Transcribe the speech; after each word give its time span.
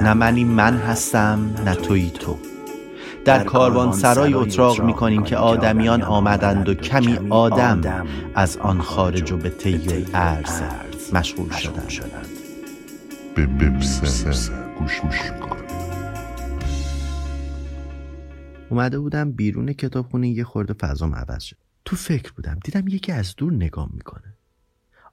نه 0.00 0.14
منی 0.14 0.44
من 0.44 0.76
هستم 0.76 1.54
نه 1.64 1.74
توی 1.74 2.10
تو. 2.10 2.38
در 3.24 3.44
کاروان 3.44 3.92
سرای 3.92 4.34
اتراق 4.34 4.82
می 4.82 4.92
کنیم 4.92 5.22
که 5.22 5.36
آدمیان 5.36 6.02
آمدند 6.02 6.68
و 6.68 6.74
کمی 6.74 7.18
آدم 7.30 8.06
از 8.34 8.56
آن 8.56 8.80
خارج 8.80 9.32
و 9.32 9.36
به 9.36 9.50
طی 9.50 10.06
ارز 10.14 10.62
مشغول 11.12 11.50
شدند. 11.50 12.26
به 13.34 13.46
گوش 14.78 15.00
اومده 18.68 18.98
بودم 18.98 19.32
بیرون 19.32 19.72
کتابخونه 19.72 20.28
یه 20.28 20.44
خورده 20.44 20.74
فضام 20.74 21.14
عوض 21.14 21.42
شد. 21.42 21.56
تو 21.84 21.96
فکر 21.96 22.32
بودم 22.32 22.58
دیدم 22.64 22.88
یکی 22.88 23.12
از 23.12 23.36
دور 23.36 23.52
نگام 23.52 23.90
می‌کنه. 23.92 24.34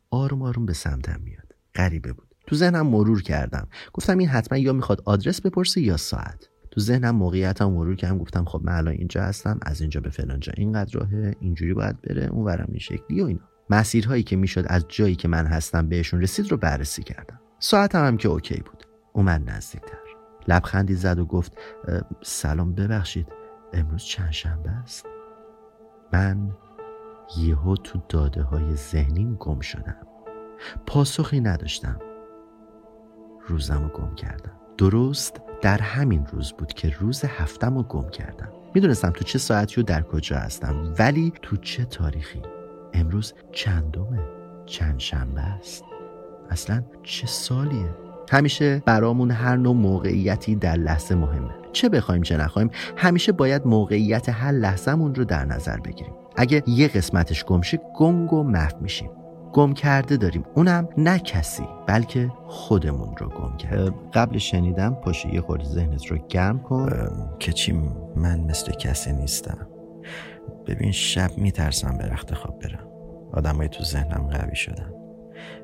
آروم 0.09 0.41
آروم 0.41 0.65
به 0.65 0.73
سمتم 0.73 1.21
میاد. 1.23 1.55
غریبه 1.76 2.13
بود. 2.13 2.34
تو 2.48 2.55
ذهنم 2.55 2.88
مرور 2.88 3.22
کردم. 3.22 3.67
گفتم 3.94 4.17
این 4.17 4.30
حتما 4.30 4.58
یا 4.58 4.73
می‌خواد 4.73 5.02
آدرس 5.05 5.41
بپرسه 5.41 5.81
یا 5.81 5.98
ساعت. 5.98 6.49
تو 6.71 6.81
ذهنم 6.81 7.16
موقعیتم 7.16 7.66
مرور 7.66 7.96
کردم. 7.96 8.18
گفتم 8.18 8.46
خب 8.46 8.62
من 8.63 8.74
الان 8.74 8.93
اینجا 8.93 9.24
هستم. 9.24 9.60
از 9.62 9.82
اینجا 9.82 10.02
به 10.02 10.10
فلانجا 10.10 10.54
اینقدر 10.57 10.99
راهه. 10.99 11.35
اینجوری 11.40 11.74
باید 11.74 12.02
بره. 12.02 12.26
اون 12.26 12.46
ورم 12.46 12.68
این 12.70 12.79
شکلی 12.79 13.21
و 13.21 13.26
اینا. 13.26 13.41
مسیرهایی 13.70 14.24
که 14.24 14.35
می‌شد 14.35 14.65
از 14.68 14.85
جایی 14.90 15.15
که 15.15 15.27
من 15.27 15.46
هستم 15.46 15.90
بهشون 15.90 16.21
رسید 16.21 16.52
رو 16.52 16.57
بررسی 16.57 17.04
کردم. 17.04 17.40
ساعتم 17.60 18.07
هم 18.07 18.18
که 18.18 18.29
اوکی 18.29 18.63
بود. 18.65 18.85
اومد 19.13 19.49
نزدیکتر. 19.49 19.98
لبخندی 20.48 20.96
زد 20.96 21.20
و 21.20 21.26
گفت 21.26 21.57
سلام 22.21 22.76
ببخشید. 22.76 23.27
امروز 23.74 24.04
چند 24.04 24.32
شنبه 24.32 24.70
است؟ 24.70 25.05
من 26.13 26.52
یهو 27.37 27.76
تو 27.76 27.99
داده 28.09 28.43
های 28.43 28.76
ذهنیم 28.76 29.35
گم 29.35 29.59
شدم. 29.59 30.07
پاسخی 30.85 31.40
نداشتم. 31.40 31.99
روزم 33.48 33.84
رو 33.84 33.90
گم 33.90 34.15
کردم. 34.15 34.51
درست 34.77 35.41
در 35.62 35.77
همین 35.77 36.26
روز 36.26 36.54
بود 36.54 36.74
که 36.74 36.93
روز 36.99 37.26
هفتم 37.26 37.77
رو 37.77 37.84
گم 37.84 38.10
کردم. 38.10 38.49
می‌دونستم 38.76 39.10
تو 39.10 39.24
چه 39.24 39.40
ساعتی 39.40 39.82
و 39.82 39.84
در 39.84 40.02
کجا 40.02 40.37
هستم 40.37 40.93
ولی 40.99 41.34
تو 41.41 41.57
چه 41.57 41.85
تاریخی؟ 41.85 42.41
امروز 42.93 43.34
چندمه؟ 43.52 44.20
چند 44.65 44.99
شنبه 44.99 45.41
است؟ 45.41 45.84
اصلا 46.49 46.84
چه 47.04 47.27
سالیه؟ 47.27 47.90
همیشه 48.32 48.84
برامون 48.85 49.32
هر 49.32 49.55
نوع 49.55 49.76
موقعیتی 49.76 50.55
در 50.55 50.76
لحظه 50.76 51.15
مهمه. 51.15 51.52
چه 51.74 51.90
بخوایم 51.90 52.21
چه 52.21 52.37
نخوایم 52.37 52.70
همیشه 52.98 53.32
باید 53.32 53.68
موقعیت 53.68 54.30
هر 54.30 54.52
لحظهمون 54.52 55.15
رو 55.15 55.26
در 55.26 55.46
نظر 55.46 55.77
بگیریم. 55.77 56.13
اگه 56.35 56.63
یه 56.68 56.87
قسمتش 56.87 57.46
گمشه 57.46 57.80
گنگ 57.96 58.34
و 58.34 58.43
محو 58.43 58.77
میشیم. 58.82 59.09
گم 59.55 59.73
کرده 59.73 60.17
داریم. 60.17 60.43
اونم 60.55 60.89
نه 60.98 61.20
کسی 61.20 61.63
بلکه 61.87 62.31
خودمون 62.48 63.17
رو 63.17 63.29
گم 63.29 63.57
کرد. 63.57 63.93
قبل 64.13 64.38
شنیدم 64.38 64.94
پاشه 64.95 65.34
یه 65.34 65.41
خورده 65.41 65.66
ذهنت 65.66 66.06
رو 66.06 66.17
گرم 66.17 66.59
کن. 66.59 66.89
که 67.39 67.51
چی 67.51 67.72
من 68.16 68.39
مثل 68.39 68.72
کسی 68.72 69.13
نیستم. 69.13 69.67
ببین 70.67 70.91
شب 70.91 71.38
میترسم 71.38 71.97
به 71.97 72.06
رخت 72.06 72.34
خواب 72.34 72.59
برم. 72.59 72.88
آدمای 73.34 73.68
تو 73.68 73.84
ذهنم 73.84 74.28
قوی 74.28 74.56
شدن. 74.56 74.94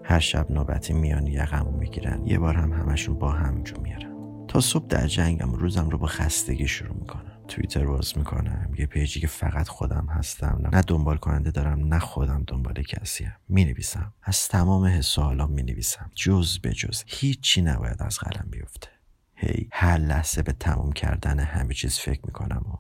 هر 0.04 0.20
شب 0.20 0.52
نوبتی 0.52 0.94
میان 0.94 1.28
یقمو 1.28 1.72
می‌گیرن. 1.72 2.22
یه 2.26 2.40
بار 2.40 2.56
هم 2.56 2.74
همشون 2.74 3.20
با 3.20 3.32
هم 3.32 3.64
جو 3.64 3.82
میارن. 3.82 4.16
تا 4.48 4.60
صبح 4.60 4.88
در 4.88 5.08
جنگم 5.08 5.54
روزم 5.54 5.90
رو 5.90 5.98
با 5.98 6.08
خستگی 6.08 6.68
شروع 6.68 6.96
می‌کنم. 6.96 7.31
توییتر 7.52 7.86
باز 7.86 8.18
می‌کنم 8.18 8.72
یه 8.78 8.86
پیجی 8.86 9.20
که 9.20 9.28
فقط 9.28 9.68
خودم 9.68 10.08
هستم. 10.10 10.70
نه 10.74 10.82
دنبال 10.82 11.18
کننده 11.18 11.52
دارم 11.52 11.94
نه 11.94 12.00
خودم 12.00 12.44
دنبال 12.48 12.84
کسیم 12.84 13.34
می‌نویسم. 13.50 14.14
از 14.24 14.48
تمام 14.48 14.86
حس 14.86 15.18
و 15.18 15.22
حالام 15.22 15.52
می‌نویسم. 15.52 16.12
جز 16.16 16.60
به 16.60 16.74
جز. 16.74 17.04
هیچی 17.08 17.62
نباید 17.62 18.04
از 18.04 18.18
قلم 18.18 18.50
بیفته. 18.50 18.88
هی 19.36 19.70
هر 19.72 19.98
لحظه 19.98 20.42
به 20.42 20.52
تموم 20.52 20.92
کردن 20.92 21.40
همه 21.40 21.74
چیز 21.74 22.00
فکر 22.00 22.22
می‌کنم 22.26 22.66
و 22.74 22.78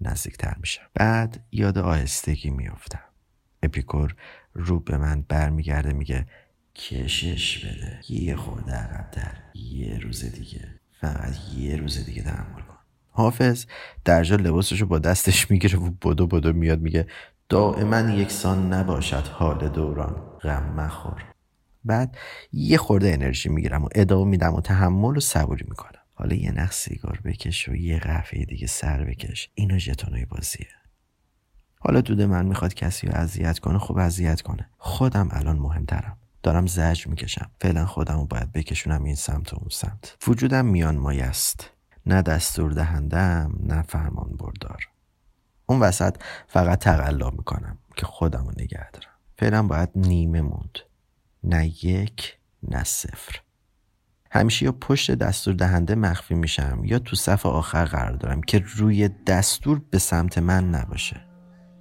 نزدیکتر 0.00 0.54
میشم. 0.60 0.82
بعد 0.94 1.44
یاد 1.52 1.78
آهستگی 1.78 2.50
میفتم 2.50 3.04
اپیکور 3.62 4.16
رو 4.54 4.80
به 4.80 4.98
من 4.98 5.22
برمیگرده 5.22 5.92
میگه 5.92 6.26
کشش 6.74 7.64
بده. 7.64 8.00
یه 8.08 8.36
خورده 8.36 8.72
عقبتر. 8.72 9.36
یه 9.54 9.98
روز 9.98 10.24
دیگه. 10.24 10.80
فقط 11.00 11.34
یه 11.56 11.76
روز 11.76 12.04
دیگه 12.04 12.22
تحمل 12.22 12.62
کن. 12.62 12.73
حافظ 13.16 13.66
درجا 14.04 14.36
لباسش 14.36 14.80
رو 14.80 14.86
با 14.86 14.98
دستش 14.98 15.50
می‌گیره 15.50 15.78
و 15.78 15.90
بدو 15.90 16.26
بدو 16.26 16.52
میاد 16.52 16.80
میگه 16.80 17.06
دائما 17.48 18.00
یکسان 18.00 18.72
نباشد 18.72 19.26
حال 19.26 19.68
دوران 19.68 20.16
غم 20.42 20.74
مخور. 20.76 21.24
بعد 21.84 22.16
یه 22.52 22.78
خورده 22.78 23.12
انرژی 23.12 23.48
می‌گیرم 23.48 23.84
و 23.84 23.88
ادامه 23.94 24.30
میدم 24.30 24.54
و 24.54 24.60
تحمل 24.60 25.16
و 25.16 25.20
صبوری 25.20 25.64
می‌کنم. 25.68 26.00
حالا 26.14 26.36
یه 26.36 26.52
نخ 26.52 26.72
سیگار 26.72 27.20
بکش 27.24 27.68
و 27.68 27.74
یه 27.74 27.98
قهوه 27.98 28.44
دیگه 28.44 28.66
سر 28.66 29.04
بکش. 29.04 29.50
اینو 29.54 29.78
ژتونای 29.78 30.24
بازیه. 30.24 30.68
حالا 31.78 32.00
دود 32.00 32.20
من 32.20 32.46
می‌خواد 32.46 32.74
کسی 32.74 33.06
رو 33.06 33.14
اذیت 33.14 33.58
کنه 33.58 33.78
خب 33.78 33.96
اذیت 33.96 34.40
کنه. 34.40 34.68
خودم 34.78 35.28
الان 35.32 35.58
مهمترم. 35.58 36.16
دارم 36.42 36.66
زجر 36.66 37.08
می‌کشم. 37.08 37.50
فعلا 37.60 37.86
خودم 37.86 38.18
رو 38.18 38.26
باید 38.26 38.52
بکشونم 38.52 39.04
این 39.04 39.14
سمت 39.14 39.54
و 39.54 39.56
اون 39.56 39.68
سمت. 39.70 40.16
وجودم 40.26 40.66
میان 40.66 40.96
مایه 40.96 41.24
است 41.24 41.70
نه 42.06 42.22
دستور 42.22 42.72
دهندم 42.72 43.54
نه 43.60 43.82
فرمان 43.82 44.30
بردار. 44.30 44.88
اون 45.66 45.80
وسط 45.80 46.16
فقط 46.48 46.78
تقلا 46.78 47.30
می‌کنم 47.30 47.78
که 47.96 48.06
خودم 48.06 48.44
رو 48.44 48.52
نگه 48.58 48.90
دارم. 48.90 49.10
فعلا 49.38 49.62
باید 49.62 49.88
نیمه 49.94 50.40
موند. 50.40 50.78
نه 51.44 51.84
یک 51.84 52.38
نه 52.62 52.84
صفر. 52.84 53.40
همیشه 54.30 54.64
یا 54.64 54.72
پشت 54.72 55.10
دستور 55.10 55.54
دهنده 55.54 55.94
مخفی 55.94 56.34
میشم 56.34 56.80
یا 56.84 56.98
تو 56.98 57.16
صف 57.16 57.46
آخر 57.46 57.84
قرار 57.84 58.16
دارم 58.16 58.40
که 58.40 58.64
روی 58.76 59.08
دستور 59.08 59.80
به 59.90 59.98
سمت 59.98 60.38
من 60.38 60.70
نباشه. 60.70 61.20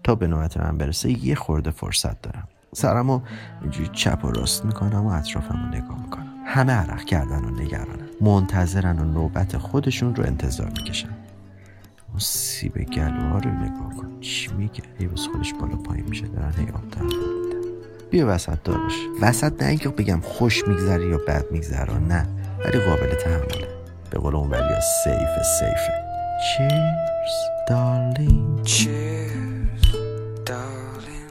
تا 0.03 0.15
به 0.15 0.27
نوبت 0.27 0.57
من 0.57 0.77
برسه 0.77 1.25
یه 1.25 1.35
خورده 1.35 1.71
فرصت 1.71 2.21
دارم. 2.21 2.47
سرم 2.73 3.09
اینجوری 3.61 3.89
چپ 3.93 4.25
و 4.25 4.31
راست 4.31 4.65
می‌کنم 4.65 5.05
و 5.05 5.09
اطرافم 5.09 5.69
نگاه 5.73 6.01
می‌کنم. 6.01 6.33
همه 6.45 6.73
عرق 6.73 7.03
کردن 7.03 7.43
و 7.43 7.49
نگرانن. 7.49 8.09
منتظرن 8.23 8.99
و 8.99 9.03
نوبت 9.03 9.57
خودشون 9.57 10.15
رو 10.15 10.23
انتظار 10.25 10.67
می‌کشن. 10.67 11.09
اون 12.09 12.19
سیب 12.19 12.77
گلوها 12.77 13.39
رو 13.39 13.49
نگاه 13.51 13.95
کن. 13.97 14.19
چی 14.19 14.47
میگه؟ 14.53 14.83
ای 14.99 15.07
بس 15.07 15.27
خودش 15.27 15.53
بالا 15.53 15.75
پایین 15.75 16.05
میشه. 16.09 16.27
دارن 16.27 16.53
هی 16.57 16.65
آب 16.71 16.83
بیا 18.11 18.27
وسط 18.27 18.63
دار 18.63 18.77
باش 18.77 18.93
وسط 19.21 19.63
نه 19.63 19.69
اینکه 19.69 19.89
بگم 19.89 20.19
خوش 20.21 20.67
میگذره 20.67 21.07
یا 21.07 21.17
بد 21.27 21.45
میگذره. 21.51 21.97
نه. 21.97 22.27
ولی 22.65 22.79
قابل 22.79 23.15
تحمله. 23.15 23.67
به 24.09 24.19
قول 24.19 24.35
اون 24.35 24.49
ولی 24.49 24.75
سیف 25.03 25.43
سیفه 25.59 26.03
Cheers, 26.43 27.35
darling. 27.69 28.61
Cheers, 28.65 29.83
darling. 30.45 31.23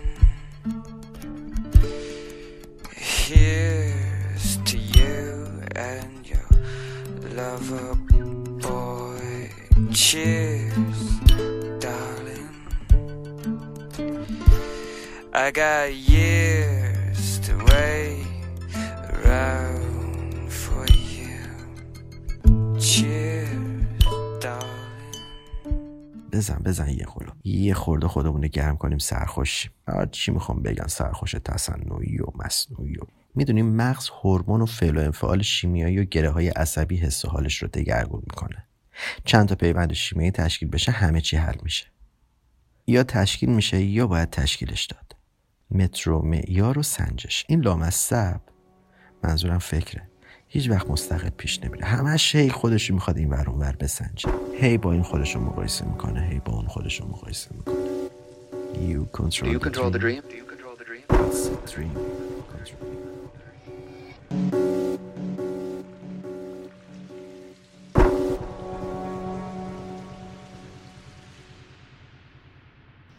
Lover 7.42 7.94
boy. 8.66 9.28
Cheers, 10.02 11.00
darling. 11.84 12.50
I 15.44 15.46
got 15.60 15.86
years 16.12 17.22
to 17.46 17.52
wait 17.70 18.26
around 19.14 20.52
for 20.62 20.84
you. 21.16 21.40
Cheers, 22.90 24.04
darling. 24.44 24.80
بزن 26.32 26.58
بزن 26.64 26.88
یه 26.88 27.06
خورده 27.06 27.32
یه 27.44 27.74
خورده 27.74 28.08
خودمون 28.08 28.40
گرم 28.40 28.76
کنیم 28.76 28.98
سرخوش 28.98 29.70
چی 30.10 30.30
می‌خوام 30.30 30.62
بگن 30.62 30.86
سرخوش 30.86 31.32
تصنعی 31.44 32.18
و 32.18 32.26
مصنوعی 32.44 32.96
و 32.96 33.21
می‌دونیم 33.34 33.66
مغز 33.66 34.08
هورمون 34.08 34.60
و 34.60 34.66
فعل 34.66 34.98
و 34.98 35.00
انفعال 35.00 35.42
شیمیایی 35.42 35.98
و 35.98 36.04
گره 36.04 36.30
های 36.30 36.48
عصبی 36.48 36.96
حس 36.96 37.24
و 37.24 37.28
حالش 37.28 37.62
رو 37.62 37.68
دگرگون 37.68 38.22
می‌کنه. 38.26 38.64
چند 39.24 39.48
تا 39.48 39.54
پیوند 39.54 39.92
شیمیایی 39.92 40.30
تشکیل 40.30 40.68
بشه 40.68 40.92
همه 40.92 41.20
چی 41.20 41.36
حل 41.36 41.58
میشه. 41.62 41.86
یا 42.86 43.02
تشکیل 43.02 43.48
میشه 43.48 43.82
یا 43.82 44.06
باید 44.06 44.30
تشکیلش 44.30 44.86
داد. 44.86 45.16
متر 45.70 46.10
و 46.10 46.22
معیار 46.22 46.78
و 46.78 46.82
سنجش. 46.82 47.44
این 47.48 47.60
لامصب 47.60 48.40
منظورم 49.24 49.58
فکره. 49.58 50.02
هیچ 50.48 50.70
وقت 50.70 50.90
مستقل 50.90 51.28
پیش 51.28 51.62
نمیره. 51.62 51.86
همش 51.86 52.36
هی 52.36 52.50
خودش 52.50 52.90
می‌خواد 52.90 53.16
این 53.16 53.30
ور 53.30 53.50
ور 53.50 53.76
بسنجه. 53.80 54.30
هی 54.60 54.78
با 54.78 54.92
این 54.92 55.02
خودش 55.02 55.34
رو 55.34 55.40
مقایسه 55.40 55.84
می‌کنه. 55.84 56.28
هی 56.28 56.40
با 56.44 56.52
اون 56.52 56.66
خودش 56.66 57.00
رو 57.00 57.08
مقایسه 57.08 57.50
می‌کنه. 57.54 57.76
You 58.74 59.18
control, 59.18 59.44
Do 59.44 59.52
you 59.52 59.58
the, 59.58 59.64
control 59.68 59.90
the 59.90 59.98
dream. 59.98 60.20
dream? 60.20 60.32
Do 60.32 60.36
you 60.40 60.46
control 60.52 60.74
the 60.80 60.86
dream? 60.90 61.04
It's 61.28 61.42
a 61.46 61.74
dream. 61.74 62.31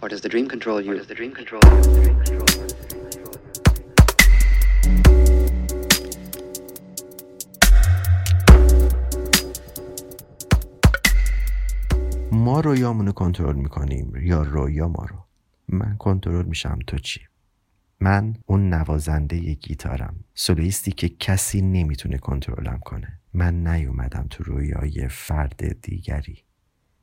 Or 0.02 0.10
does 0.10 0.22
the 0.22 0.30
dream 0.30 0.48
control 0.50 0.82
you? 0.82 0.92
Or 0.92 0.96
does 0.96 1.08
the 1.08 1.16
dream 1.16 1.34
control 1.34 1.62
you? 1.64 1.82
The 1.82 2.02
dream 2.02 2.18
control 2.24 2.50
you? 2.54 2.68
The 2.68 2.82
dream 2.82 3.04
control 3.04 3.28
you? 3.28 3.44
ما 12.32 12.60
رویامونو 12.60 13.12
کنترل 13.12 13.56
می‌کنیم 13.56 14.14
یا 14.22 14.42
رویا 14.42 14.88
ما 14.88 15.06
رو 15.06 15.18
من 15.70 15.98
کنترل 15.98 16.46
میشم 16.46 16.80
تو 16.88 16.98
چی 16.98 17.20
من 18.04 18.36
اون 18.46 18.74
نوازنده 18.74 19.54
گیتارم. 19.54 20.24
سولویستی 20.34 20.92
که 20.92 21.10
کسی 21.10 21.62
نمی‌تونه 21.62 22.18
کنترلم 22.18 22.80
کنه. 22.80 23.20
من 23.34 23.68
نیومدم 23.68 24.28
تو 24.30 24.44
رویای 24.44 25.08
فرد 25.08 25.82
دیگری. 25.82 26.44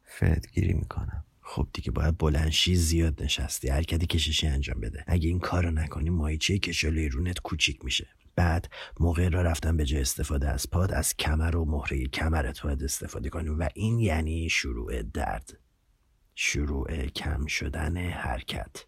فردگیری 0.05 0.73
می‌کنم. 0.73 1.25
خب 1.41 1.69
دیگه 1.73 1.91
باید 1.91 2.19
بلنشی 2.19 2.77
زیاد 2.77 3.23
نشستی. 3.23 3.69
حرکتی 3.69 4.07
کششی 4.07 4.47
انجام 4.47 4.81
بده. 4.81 5.05
اگه 5.07 5.29
این 5.29 5.39
کارو 5.39 5.71
نکنی 5.71 6.11
ماهیچه 6.11 6.59
کشلوی 6.59 7.09
رونت 7.09 7.39
کوچیک 7.39 7.85
میشه. 7.85 8.07
بعد 8.37 8.69
موقع 9.01 9.29
را 9.29 9.43
رفتن 9.43 9.77
به 9.77 9.85
جای 9.85 10.01
استفاده 10.01 10.49
از 10.49 10.71
پاد 10.71 10.93
از 10.93 11.17
کمر 11.17 11.57
و 11.57 11.65
مهره 11.65 12.07
کمرت 12.07 12.63
باید 12.63 12.85
استفاده 12.85 13.29
کنی. 13.29 13.49
و 13.49 13.69
این 13.75 13.99
یعنی 13.99 14.49
شروع 14.49 15.03
درد. 15.03 15.59
شروع 16.35 17.07
کم 17.07 17.47
شدن 17.47 17.97
حرکت. 17.97 18.85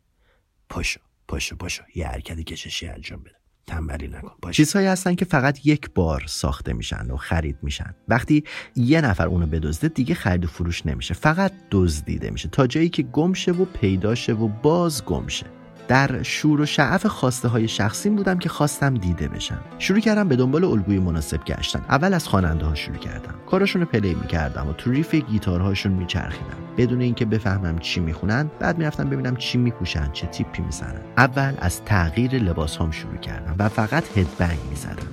پاشو. 0.68 1.00
پاشو 1.28 1.56
پاشو. 1.56 1.82
یه 1.94 2.06
حرکتی 2.06 2.44
کششی 2.44 2.88
انجام 2.88 3.20
بده. 3.20 3.34
تنبلی 3.66 4.08
نکن. 4.08 4.32
پاشو. 4.42 4.56
چیزهایی 4.56 4.86
هستن 4.86 5.14
که 5.14 5.24
فقط 5.24 5.66
یک 5.66 5.90
بار 5.94 6.24
ساخته 6.26 6.72
میشن 6.72 7.10
و 7.10 7.16
خرید 7.16 7.56
میشن. 7.62 7.94
وقتی 8.08 8.44
یه 8.76 9.00
نفر 9.00 9.26
اونو 9.26 9.46
بدزده 9.46 9.88
دیگه 9.88 10.14
خرید 10.14 10.44
و 10.44 10.48
فروش 10.48 10.86
نمیشه. 10.86 11.14
فقط 11.14 11.52
دزدیده 11.70 12.30
میشه. 12.30 12.48
تا 12.48 12.66
جایی 12.66 12.88
که 12.88 13.02
گم 13.02 13.32
شه 13.32 13.52
و 13.52 13.64
پیدا 13.64 14.14
شه 14.14 14.32
و 14.32 14.48
باز 14.48 15.04
گم 15.04 15.28
شه 15.28 15.46
در 15.88 16.22
شور 16.22 16.60
و 16.60 16.66
شعف 16.66 17.06
خواسته 17.06 17.48
های 17.48 17.68
شخصیم 17.68 18.16
بودم 18.16 18.38
که 18.38 18.48
خواستم 18.48 18.94
دیده 18.94 19.28
بشم. 19.28 19.60
شروع 19.78 20.00
کردم 20.00 20.28
به 20.28 20.36
دنبال 20.36 20.64
الگوی 20.64 20.98
مناسب 20.98 21.44
گشتن. 21.44 21.84
اول 21.88 22.14
از 22.14 22.28
خواننده 22.28 22.64
ها 22.64 22.74
شروع 22.74 22.96
کردم. 22.96 23.34
کاراشون 23.46 23.82
رو 23.82 23.88
play 23.88 24.14
می‌کردم 24.14 24.68
و 24.68 24.72
تو 24.72 24.90
riff 24.90 25.14
گیتارهاشون 25.14 25.92
میچرخیدم. 25.92 26.56
بدون 26.76 27.00
اینکه 27.00 27.24
بفهمم 27.24 27.78
چی 27.78 28.00
می‌خونن 28.00 28.50
بعد 28.60 28.78
می‌رفتم 28.78 29.10
ببینم 29.10 29.36
چی 29.36 29.58
میپوشن 29.58 30.12
چه 30.12 30.26
تیپی 30.26 30.62
می‌زنن. 30.62 31.00
اول 31.16 31.54
از 31.58 31.84
تغییر 31.84 32.34
لباس 32.34 32.76
هم 32.76 32.90
شروع 32.90 33.16
کردم 33.16 33.54
و 33.58 33.68
فقط 33.68 34.18
headbang 34.18 34.58
می‌زدم. 34.70 35.08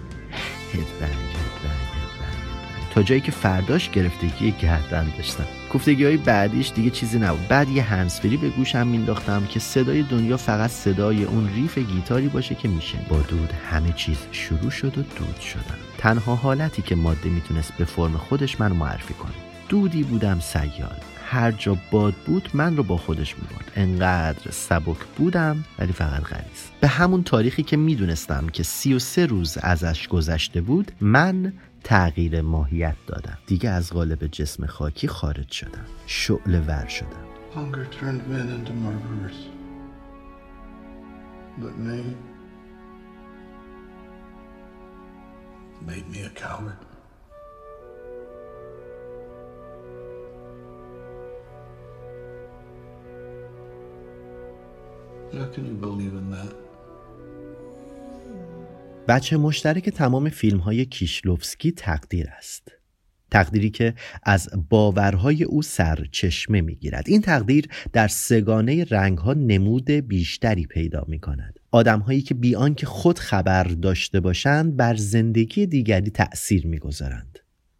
هدبنگ 0.73 1.11
هدبنگ 1.11 1.89
هدبنگ 1.93 2.93
تا 2.93 3.03
جایی 3.03 3.21
که 3.21 3.31
فرداش 3.31 3.89
گرفتگی 3.89 4.51
گردن 4.51 5.07
داشتم. 5.17 5.58
گفتگی 5.73 6.05
های 6.05 6.17
بعدیش 6.17 6.71
دیگه 6.75 6.89
چیزی 6.89 7.19
نبود. 7.19 7.47
بعد 7.47 7.69
یه 7.69 7.83
هنسفری 7.83 8.37
به 8.37 8.49
گوشم 8.49 8.87
مینداختم 8.87 9.45
که 9.45 9.59
صدای 9.59 10.03
دنیا 10.03 10.37
فقط 10.37 10.69
صدای 10.69 11.23
اون 11.23 11.49
ریف 11.55 11.77
گیتاری 11.77 12.27
باشه 12.27 12.55
که 12.55 12.67
میشه 12.67 12.97
با 13.09 13.21
دود 13.21 13.51
همه 13.69 13.93
چیز 13.95 14.17
شروع 14.31 14.69
شد 14.69 14.97
و 14.97 15.01
دود 15.01 15.39
شدم 15.39 15.77
تنها 15.97 16.35
حالتی 16.35 16.81
که 16.81 16.95
ماده 16.95 17.29
می‌تونست 17.29 17.73
به 17.77 17.85
فرم 17.85 18.17
خودش 18.17 18.61
من 18.61 18.71
معرفی 18.71 19.13
کنه. 19.13 19.31
دودی 19.69 20.03
بودم 20.03 20.39
سیال. 20.39 20.99
هر 21.25 21.51
جا 21.51 21.77
باد 21.91 22.13
بود 22.25 22.49
من 22.53 22.77
رو 22.77 22.83
با 22.83 22.97
خودش 22.97 23.35
می‌برد. 23.35 23.71
انقدر 23.75 24.51
سبک 24.51 24.97
بودم 25.17 25.63
ولی 25.79 25.93
فقط 25.93 26.23
غلیظ. 26.23 26.59
به 26.81 26.87
همون 26.87 27.23
تاریخی 27.23 27.63
که 27.63 27.77
می‌دونستم 27.77 28.47
که 28.53 28.63
سی 28.63 28.93
و 28.93 28.99
سه 28.99 29.25
روز 29.25 29.57
ازش 29.61 30.07
گذشته 30.07 30.61
بود 30.61 30.91
من 31.01 31.53
تغییر 31.83 32.41
ماهیت 32.41 32.95
دادم 33.07 33.37
دیگه 33.47 33.69
از 33.69 33.93
قالب 33.93 34.27
جسم 34.27 34.65
خاکی 34.65 35.07
خارج 35.07 35.51
شدم 35.51 35.85
شعله 36.05 36.59
ور 36.59 36.87
شدم 36.87 37.29
How 55.31 55.45
can 55.53 55.65
you 55.65 55.73
believe 55.73 56.13
in 56.13 56.31
that? 56.31 56.68
بچه 59.09 59.37
مشترک 59.37 59.89
تمام 59.89 60.29
فیلم 60.29 60.57
های 60.57 60.85
کیشلوفسکی 60.85 61.71
تقدیر 61.71 62.27
است. 62.37 62.71
تقدیری 63.31 63.69
که 63.69 63.93
از 64.23 64.49
باورهای 64.69 65.43
او 65.43 65.61
سرچشمه 65.61 66.61
می 66.61 66.75
گیرد 66.75 67.03
این 67.07 67.21
تقدیر 67.21 67.67
در 67.93 68.07
سگانه 68.07 68.83
رنگ 68.83 69.17
ها 69.17 69.33
نمود 69.33 69.91
بیشتری 69.91 70.65
پیدا 70.65 71.05
می 71.07 71.19
کند 71.19 71.59
آدم 71.71 71.99
هایی 71.99 72.21
که 72.21 72.33
بیان 72.33 72.75
که 72.75 72.85
خود 72.85 73.19
خبر 73.19 73.63
داشته 73.63 74.19
باشند 74.19 74.77
بر 74.77 74.95
زندگی 74.95 75.65
دیگری 75.65 76.09
تأثیر 76.09 76.67
می 76.67 76.79
گذارند 76.79 77.39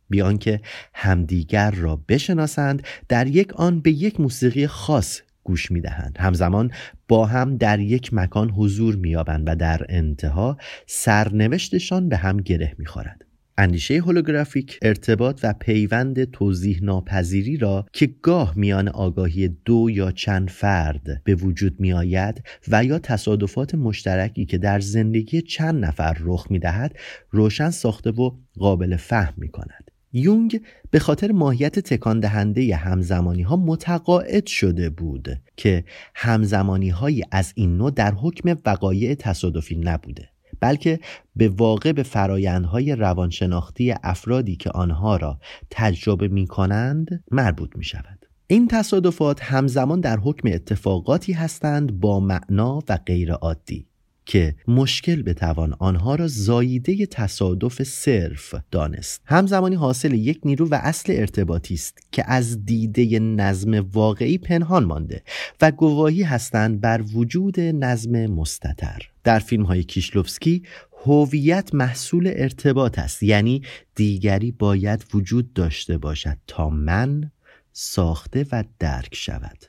بیان 0.09 0.37
که 0.37 0.61
همدیگر 0.93 1.71
را 1.71 1.95
بشناسند 1.95 2.83
در 3.07 3.27
یک 3.27 3.53
آن 3.53 3.81
به 3.81 3.91
یک 3.91 4.19
موسیقی 4.19 4.67
خاص 4.67 5.21
گوش 5.49 5.71
می 5.71 5.81
دهند. 5.81 6.17
همزمان 6.19 6.71
با 7.07 7.25
هم 7.25 7.57
در 7.57 7.79
یک 7.79 8.13
مکان 8.13 8.49
حضور 8.49 8.95
می 8.95 9.15
و 9.15 9.55
در 9.55 9.85
انتها 9.89 10.57
سرنوشتشان 10.87 12.09
به 12.09 12.17
هم 12.17 12.37
گره 12.37 12.75
می 12.77 12.85
خورد. 12.85 13.25
اندیشه 13.57 13.97
هولوگرافیک 13.97 14.79
ارتباط 14.81 15.39
و 15.43 15.53
پیوند 15.59 16.31
توضیح 16.31 16.79
ناپذیری 16.83 17.57
را 17.57 17.85
که 17.93 18.09
گاه 18.21 18.53
میان 18.55 18.87
آگاهی 18.87 19.47
دو 19.47 19.89
یا 19.89 20.11
چند 20.11 20.49
فرد 20.49 21.21
به 21.23 21.35
وجود 21.35 21.79
می 21.79 21.93
آید 21.93 22.43
و 22.67 22.83
یا 22.85 22.99
تصادفات 22.99 23.75
مشترکی 23.75 24.45
که 24.45 24.57
در 24.57 24.79
زندگی 24.79 25.41
چند 25.41 25.85
نفر 25.85 26.17
رخ 26.19 26.47
می 26.49 26.59
دهد 26.59 26.95
روشن 27.29 27.69
ساخته 27.69 28.11
و 28.11 28.31
قابل 28.59 28.95
فهم 28.95 29.33
می 29.37 29.49
کند. 29.49 29.88
یونگ 30.13 30.61
به 30.91 30.99
خاطر 30.99 31.31
ماهیت 31.31 31.79
تکان 31.79 32.19
دهنده 32.19 32.75
همزمانی 32.75 33.41
ها 33.41 33.55
متقاعد 33.55 34.45
شده 34.45 34.89
بود 34.89 35.41
که 35.57 35.83
همزمانی 36.15 36.89
های 36.89 37.23
از 37.31 37.53
این 37.55 37.77
نوع 37.77 37.91
در 37.91 38.13
حکم 38.13 38.57
وقایع 38.65 39.15
تصادفی 39.15 39.75
نبوده 39.75 40.29
بلکه 40.59 40.99
به 41.35 41.49
واقع 41.49 41.91
به 41.91 42.03
فرایندهای 42.03 42.95
روانشناختی 42.95 43.93
افرادی 44.03 44.55
که 44.55 44.71
آنها 44.71 45.17
را 45.17 45.39
تجربه 45.69 46.27
می 46.27 46.47
کنند 46.47 47.23
مربوط 47.31 47.69
می 47.75 47.83
شود. 47.83 48.25
این 48.47 48.67
تصادفات 48.67 49.43
همزمان 49.43 49.99
در 49.99 50.17
حکم 50.17 50.49
اتفاقاتی 50.53 51.33
هستند 51.33 51.99
با 51.99 52.19
معنا 52.19 52.83
و 52.89 52.97
غیر 53.05 53.31
عادی 53.33 53.88
که 54.29 54.55
مشکل 54.67 55.21
بتوان 55.21 55.75
آنها 55.79 56.15
را 56.15 56.27
زاییده 56.27 57.05
تصادف 57.05 57.83
صرف 57.83 58.55
دانست. 58.71 59.21
همزمانی 59.25 59.75
حاصل 59.75 60.13
یک 60.13 60.39
نیرو 60.45 60.67
و 60.69 60.79
اصل 60.81 61.13
ارتباطی 61.15 61.73
است 61.73 61.97
که 62.11 62.23
از 62.31 62.65
دیده 62.65 63.19
نظم 63.19 63.89
واقعی 63.93 64.37
پنهان 64.37 64.85
مانده 64.85 65.23
و 65.61 65.71
گواهی 65.71 66.23
هستند 66.23 66.81
بر 66.81 67.03
وجود 67.13 67.59
نظم 67.59 68.25
مستتر 68.25 69.09
در 69.23 69.39
فیلم 69.39 69.63
های 69.63 69.83
کیشلوفسکی 69.83 70.63
هویت 71.05 71.75
محصول 71.75 72.33
ارتباط 72.35 72.99
است 72.99 73.23
یعنی 73.23 73.61
دیگری 73.95 74.51
باید 74.51 75.05
وجود 75.13 75.53
داشته 75.53 75.97
باشد 75.97 76.37
تا 76.47 76.69
من 76.69 77.31
ساخته 77.71 78.45
و 78.51 78.63
درک 78.79 79.15
شود. 79.15 79.68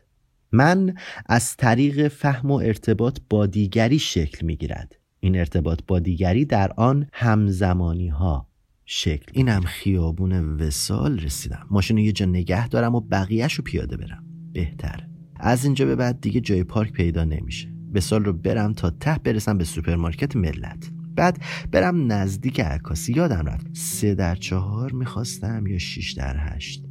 من 0.52 0.94
از 1.26 1.56
طریق 1.56 2.08
فهم 2.08 2.50
و 2.50 2.54
ارتباط 2.54 3.18
با 3.30 3.46
دیگری 3.46 3.98
شکل 3.98 4.46
می 4.46 4.56
گیرد 4.56 4.96
این 5.20 5.38
ارتباط 5.38 5.80
با 5.86 5.98
دیگری 5.98 6.44
در 6.44 6.72
آن 6.76 7.06
همزمانی 7.12 8.08
ها 8.08 8.46
شکل 8.84 9.32
اینم 9.32 9.60
خیابون 9.60 10.32
وسال 10.32 11.18
رسیدم. 11.18 11.66
ماشین 11.70 11.98
یه 11.98 12.12
جا 12.12 12.26
نگه 12.26 12.68
دارم 12.68 12.94
و 12.94 13.00
بقیهش 13.00 13.54
رو 13.54 13.64
پیاده 13.64 13.96
برم. 13.96 14.24
بهتر. 14.52 15.06
از 15.36 15.64
اینجا 15.64 15.86
به 15.86 15.96
بعد 15.96 16.20
دیگه 16.20 16.40
جای 16.40 16.64
پارک 16.64 16.92
پیدا 16.92 17.24
نمیشه. 17.24 17.68
وصال 17.94 18.24
رو 18.24 18.32
برم 18.32 18.72
تا 18.72 18.90
ته 18.90 19.18
برسم 19.24 19.58
به 19.58 19.64
سوپرمارکت 19.64 20.36
ملت. 20.36 20.90
بعد 21.16 21.38
برم 21.72 22.12
نزدیک 22.12 22.60
عکاسی. 22.60 23.12
یادم 23.12 23.46
رفت 23.46 23.66
سه 23.72 24.14
در 24.14 24.34
چهار 24.34 24.92
می‌خواستم 24.92 25.66
یا 25.66 25.78
شیش 25.78 26.12
در 26.12 26.36
هشت. 26.38 26.89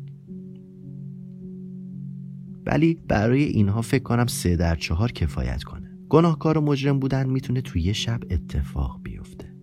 ولی 2.71 2.93
برای 3.07 3.43
اینها 3.43 3.81
فکر 3.81 4.03
کنم 4.03 4.27
سه 4.27 4.55
در 4.55 4.75
چهار 4.75 5.11
کفایت 5.11 5.63
کنه. 5.63 5.91
گناهکار 6.09 6.57
و 6.57 6.61
مجرم 6.61 6.99
بودن 6.99 7.29
می‌تونه 7.29 7.61
توی 7.61 7.81
یه 7.81 7.93
شب 7.93 8.19
اتفاق 8.29 8.99
بیفته. 9.03 9.53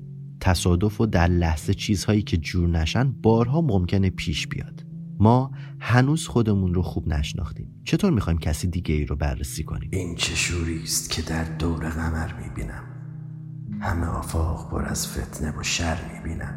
تصادف 0.41 1.01
و 1.01 1.07
در 1.07 1.29
لحظه 1.29 1.75
چیزهایی 1.75 2.23
که 2.23 2.37
جور 2.37 2.69
نشن 2.69 3.13
بارها 3.23 3.61
ممکنه 3.61 4.11
پیش 4.11 4.47
بیاد. 4.49 4.87
ما 5.19 5.51
هنوز 5.81 6.27
خودمون 6.27 6.75
رو 6.75 6.83
خوب 6.83 7.09
نشناختیم. 7.09 7.81
چطور 7.85 8.11
می‌خوایم 8.11 8.39
کسی 8.39 8.67
دیگه 8.67 8.95
ای 8.95 9.05
رو 9.05 9.17
بررسی 9.17 9.65
کنیم؟ 9.65 9.91
این 9.93 10.15
چه 10.15 10.35
شوری 10.35 10.83
است 10.83 11.11
که 11.11 11.23
در 11.23 11.45
دور 11.45 11.89
قمر 11.89 12.31
می‌بینم. 12.43 12.83
همه 13.81 14.07
آفاق 14.07 14.71
پر 14.71 14.85
از 14.85 15.09
فتنه 15.09 15.55
و 15.59 15.63
شر 15.63 15.99
می‌بینم. 16.13 16.55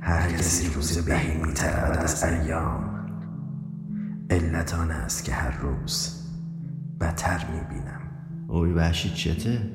هر 0.00 0.32
کسی 0.32 0.74
روز 0.74 0.98
بهی 0.98 1.36
میترد 1.36 1.98
از 1.98 2.24
ایام 2.24 2.89
علت 4.30 4.74
آن 4.74 4.90
است 4.90 5.24
که 5.24 5.32
هر 5.32 5.60
روز 5.60 6.22
بدتر 7.00 7.46
می‌بینم. 7.52 8.00
اوی 8.48 8.72
وحشی 8.72 9.10
چته؟ 9.10 9.70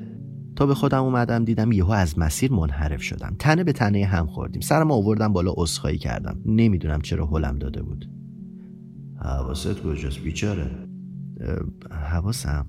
تا 0.56 0.66
به 0.66 0.74
خودم 0.74 1.02
اومدم 1.02 1.44
دیدم 1.44 1.72
یهو 1.72 1.90
از 1.90 2.18
مسیر 2.18 2.52
منحرف 2.52 3.02
شدم. 3.02 3.36
تنه 3.38 3.64
به 3.64 3.72
تنه 3.72 4.04
هم 4.04 4.26
خوردیم. 4.26 4.60
سرم 4.60 4.90
آوردم 4.90 5.32
بالا 5.32 5.54
اسخایی 5.56 5.98
کردم. 5.98 6.40
نمی‌دونم 6.46 7.00
چرا 7.00 7.26
هلم 7.26 7.58
داده 7.58 7.82
بود. 7.82 8.10
حواست 9.20 9.82
کجاست 9.82 10.18
بیچاره؟ 10.18 10.70
حواسم. 11.90 12.66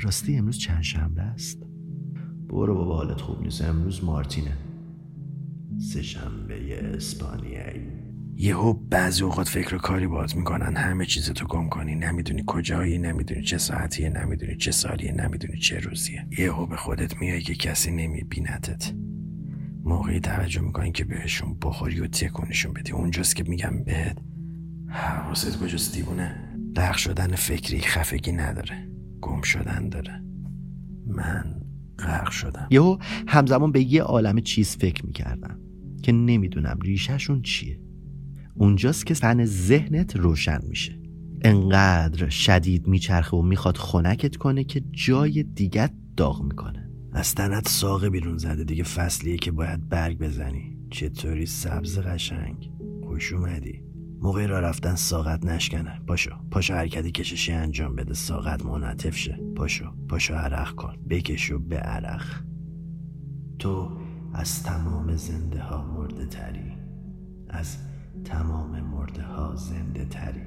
راستی 0.00 0.36
امروز 0.36 0.58
چند 0.58 0.82
شنبه 0.82 1.22
است؟ 1.22 1.62
برو 2.48 2.74
بابا 2.74 2.96
حالت 2.96 3.20
خوب 3.20 3.42
نیست. 3.42 3.62
امروز 3.62 4.04
مارتینه. 4.04 4.56
سه 5.78 6.02
شنبه 6.02 6.80
اسپانیایی. 6.96 8.11
یهو 8.36 8.72
بعضی 8.72 9.22
اوقات 9.22 9.48
فکر 9.48 9.74
و 9.74 9.78
کاری 9.78 10.06
باید 10.06 10.36
می‌کنن. 10.36 10.76
همه 10.76 11.06
چیز 11.06 11.30
تو 11.30 11.46
گم 11.46 11.68
کنی. 11.68 11.94
نمی‌دونی 11.94 12.44
کجایی 12.46 12.98
نمی‌دونی 12.98 13.42
چه 13.42 13.58
ساعتیه 13.58 14.08
نمی‌دونی 14.08 14.56
چه 14.56 14.70
سالیه 14.70 15.12
نمی‌دونی 15.12 15.58
چه 15.58 15.78
روزیه. 15.80 16.26
یهو 16.38 16.66
به 16.66 16.76
خودت 16.76 17.20
میای 17.20 17.40
که 17.40 17.54
کسی 17.54 17.90
نمیبینتت 17.90 18.94
موقعی 19.84 20.20
توجه 20.20 20.60
می‌کنی 20.60 20.92
که 20.92 21.04
بهشون 21.04 21.58
بخوری 21.62 22.00
و 22.00 22.06
تکونشون 22.06 22.72
بدی. 22.72 22.92
اونجاست 22.92 23.36
که 23.36 23.44
میگم 23.48 23.84
بهت 23.84 24.18
حواست 24.88 25.58
کجاست 25.58 25.94
دیوونه؟ 25.94 26.56
لغ 26.76 26.96
شدن 26.96 27.28
فکری 27.28 27.80
خفگی 27.80 28.32
نداره. 28.32 28.88
گم 29.20 29.42
شدن 29.42 29.88
داره. 29.88 30.22
من 31.06 31.60
غرق 31.98 32.30
شدم. 32.30 32.68
یهو 32.70 32.98
همزمان 33.28 33.72
به 33.72 33.82
یه 33.82 34.02
عالم 34.02 34.40
چیز 34.40 34.76
فکر 34.76 35.06
می‌کردم 35.06 35.60
که 36.02 36.12
نمی‌دونم 36.12 36.78
ریشهشون 36.82 37.42
چیه. 37.42 37.80
اونجاست 38.54 39.06
که 39.06 39.14
فن 39.14 39.44
ذهنت 39.44 40.16
روشن 40.16 40.58
میشه. 40.68 40.98
انقدر 41.44 42.28
شدید 42.28 42.86
میچرخه 42.86 43.36
و 43.36 43.42
می‌خواد 43.42 43.76
خنکت 43.76 44.36
کنه 44.36 44.64
که 44.64 44.82
جای 44.90 45.42
دیگت 45.42 45.92
داغ 46.16 46.42
می‌کنه. 46.42 46.90
از 47.12 47.34
تنت 47.34 47.68
ساقه 47.68 48.10
بیرون 48.10 48.38
زده 48.38 48.64
دیگه 48.64 48.84
فصلیه 48.84 49.36
که 49.36 49.52
باید 49.52 49.88
برگ 49.88 50.18
بزنی. 50.18 50.78
چطوری 50.90 51.46
سبز 51.46 51.98
قشنگ؟ 51.98 52.70
خوش 53.06 53.32
اومدی. 53.32 53.82
موقع 54.20 54.46
را 54.46 54.60
رفتن 54.60 54.94
ساقت 54.94 55.44
نشکنه. 55.44 56.00
پاشو 56.06 56.30
پاشو 56.50 56.74
حرکتی 56.74 57.12
کششی 57.12 57.52
انجام 57.52 57.96
بده. 57.96 58.14
ساقت 58.14 58.66
منعطف 58.66 59.16
شه. 59.16 59.40
پاشو 59.56 59.84
پاشو 60.08 60.34
عرق 60.34 60.70
کن. 60.70 60.96
بکشو 61.10 61.58
به 61.58 61.76
عرق. 61.76 62.24
تو 63.58 63.90
از 64.34 64.62
تمام 64.62 65.16
زنده 65.16 65.62
ها 65.62 65.94
مرده 65.94 66.26
تری. 66.26 66.72
از 67.48 67.76
تمام 68.24 68.80
مرده 68.80 69.22
ها 69.22 69.56
زنده 69.56 70.04
تری. 70.04 70.42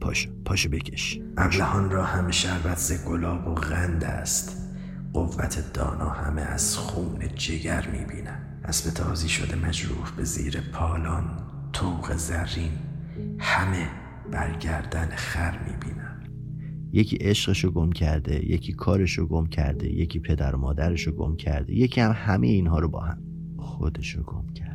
پاشو 0.00 0.30
پاشو 0.44 0.70
بکش. 0.70 1.20
ابلهان 1.36 1.90
را 1.90 2.04
همه 2.04 2.32
شربت 2.32 2.78
ز 2.78 3.04
گلاب 3.04 3.48
و 3.48 3.54
غند 3.54 4.04
است. 4.04 4.56
قوت 5.12 5.72
دانا 5.72 6.08
همه 6.08 6.42
از 6.42 6.76
خون 6.76 7.18
جگر 7.34 7.88
می‌بینم 7.88 8.60
اسب 8.64 8.94
تازی 8.94 9.28
شده 9.28 9.56
مجروح 9.68 10.12
به 10.16 10.24
زیر 10.24 10.60
پالان. 10.72 11.24
توق 11.72 12.16
زرین 12.16 12.72
همه 13.38 13.88
برگردن 14.32 15.08
خر 15.16 15.58
می‌بینم 15.58 16.22
یکی 16.92 17.16
عشقشو 17.16 17.70
گم 17.70 17.92
کرده 17.92 18.50
یکی 18.50 18.72
کارشو 18.72 19.26
گم 19.26 19.46
کرده 19.46 19.92
یکی 19.92 20.18
پدر 20.18 20.56
و 20.56 20.58
مادرشو 20.58 21.12
گم 21.12 21.36
کرده 21.36 21.74
یکی 21.74 22.00
هم 22.00 22.12
همه 22.16 22.46
اینها 22.46 22.78
رو 22.78 22.88
با 22.88 23.00
هم. 23.00 23.22
خودشو 23.58 24.22
گم 24.22 24.46
کرده. 24.52 24.69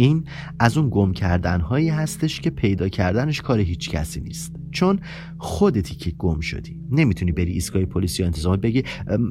این 0.00 0.24
از 0.58 0.76
اون 0.78 0.88
گم 0.90 1.12
کردن 1.12 1.60
هایی 1.60 1.88
هستش 1.88 2.40
که 2.40 2.50
پیدا 2.50 2.88
کردنش 2.88 3.40
کار 3.40 3.60
هیچ 3.60 3.90
کسی 3.90 4.20
نیست. 4.20 4.52
چون 4.70 5.00
خودتی 5.38 5.94
که 5.94 6.10
گم 6.10 6.40
شدی. 6.40 6.80
نمی‌تونی 6.90 7.32
بری 7.32 7.52
ایستگاه 7.52 7.84
پلیس 7.84 8.20
یا 8.20 8.26
انتظامات 8.26 8.60
بگی 8.60 8.82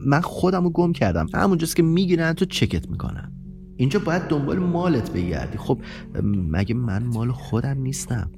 من 0.05 0.21
خودم 0.21 0.63
رو 0.63 0.69
گم 0.69 0.93
کردم. 0.93 1.27
همونجاست 1.33 1.75
که 1.75 1.83
می‌گیرن 1.83 2.33
تو 2.33 2.45
چکت 2.45 2.89
می‌کنن. 2.89 3.31
اینجا 3.77 3.99
باید 3.99 4.21
دنبال 4.21 4.59
مالت 4.59 5.11
بگردی. 5.11 5.57
خب 5.57 5.81
مگه 6.23 6.75
من 6.75 7.03
مال 7.03 7.31
خودم 7.31 7.77
نیستم؟ 7.81 8.31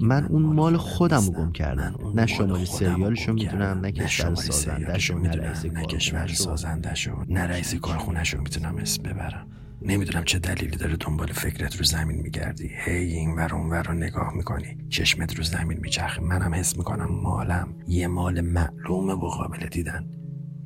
من 0.00 0.24
اون 0.24 0.42
مال 0.42 0.76
خودم 0.76 1.20
رو 1.26 1.32
گم 1.32 1.52
کردم. 1.52 1.94
نه 2.14 2.26
شماره 2.26 2.64
خودم 2.64 3.04
رو 3.04 3.34
می‌دونم. 3.34 3.80
نه 3.82 3.92
کشور 3.92 4.34
سازندش 4.34 5.10
نه 5.10 5.16
می‌دونم، 5.16 5.54
نه 5.72 5.86
کشور 5.86 6.18
کارخونه‌شو. 6.18 6.44
سازندشو 6.44 7.12
نه 7.28 7.40
رئیس 7.40 7.74
کارخونهشو 7.74 8.38
می‌تونم 8.38 8.76
اسم 8.76 9.02
ببرم. 9.02 9.46
نمی‌دونم 9.84 10.24
چه 10.24 10.38
دلیلی 10.38 10.76
داره 10.76 10.96
دنبال 11.00 11.26
فکرت 11.26 11.76
رو 11.76 11.84
زمین 11.84 12.20
میگردی. 12.20 12.70
هی 12.84 12.92
این 12.92 13.34
ور 13.34 13.54
اون 13.54 13.70
ور 13.70 13.82
رو 13.82 13.94
نگاه 13.94 14.34
می‌کنی. 14.36 14.76
چشمت 14.88 15.36
رو 15.36 15.42
زمین 15.42 15.78
میچرخه. 15.78 16.22
منم 16.22 16.54
حس 16.54 16.76
می‌کنم 16.76 17.08
مالم 17.22 17.74
یه 17.88 18.06
مال 18.06 18.40
معلومه 18.40 19.12
و 19.12 19.28
قابل 19.28 19.66
دیدن. 19.66 20.10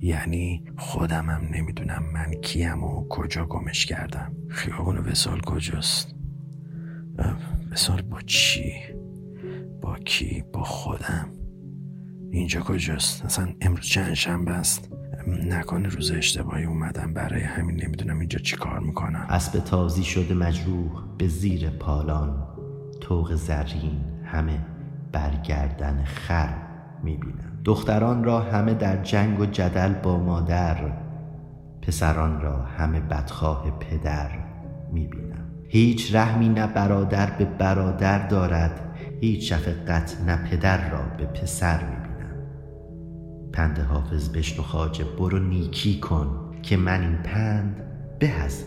یعنی 0.01 0.65
خودمم 0.77 1.49
نمی‌دونم 1.53 2.03
من 2.15 2.35
کیم 2.43 2.85
و 2.85 3.09
کجا 3.09 3.47
گمش 3.47 3.87
کردم. 3.87 4.33
خیابون 4.49 4.99
وسال 4.99 5.41
کجاست؟ 5.41 6.15
وسال 7.71 8.03
با 8.03 8.21
چی؟ 8.21 8.73
با 9.83 9.99
کی؟ 9.99 10.45
با 10.53 10.63
خودم. 10.63 11.29
اینجا 12.31 12.61
کجاست؟ 12.61 13.25
اصلا 13.25 13.55
امروز 13.61 13.87
چند 13.87 14.15
شنبه 14.15 14.53
است؟ 14.53 14.96
نکنه 15.27 15.89
روز 15.89 16.11
اشتباهی 16.11 16.65
اومدم 16.65 17.15
برای 17.15 17.43
همین 17.43 17.85
نمی‌دونم 17.85 18.19
اینجا 18.19 18.39
چی 18.39 18.57
کار 18.57 18.79
می‌کنم. 18.79 19.27
اسب 19.29 19.59
تازی 19.59 20.05
شده 20.05 20.35
مجروح 20.35 20.91
به 21.19 21.29
زیر 21.29 21.71
پالان. 21.71 22.47
توق 23.01 23.35
زرین 23.35 24.01
همه 24.25 24.59
برگردن 25.13 26.05
خر 26.05 26.55
می‌بینم. 27.03 27.61
دختران 27.65 28.25
را 28.25 28.41
همه 28.41 28.75
در 28.75 29.03
جنگ 29.03 29.41
و 29.41 29.47
جدل 29.47 29.93
با 29.93 30.19
مادر 30.19 30.77
پسران 31.83 32.41
را 32.41 32.63
همه 32.63 33.01
بدخواه 33.01 33.71
پدر 33.71 34.31
می‌بینم. 34.93 35.47
هیچ 35.69 36.15
رحمی 36.15 36.49
نه 36.49 36.67
برادر 36.67 37.31
به 37.31 37.45
برادر 37.45 38.29
دارد 38.29 38.81
هیچ 39.21 39.53
شفقت 39.53 40.17
نه 40.27 40.37
پدر 40.37 40.91
را 40.91 41.03
به 41.19 41.25
پسر 41.27 41.85
می‌بینم. 41.85 42.06
پند 43.57 43.79
حافظ 43.79 44.29
بشنو 44.29 44.63
خاجه 44.63 45.05
برو 45.19 45.39
نیکی 45.39 46.01
کن 46.01 46.53
که 46.63 46.77
من 46.77 47.01
این 47.01 47.17
پند 47.17 47.83
به 48.19 48.29
از 48.29 48.65